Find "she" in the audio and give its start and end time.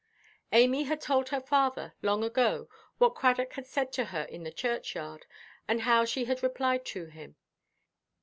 6.05-6.25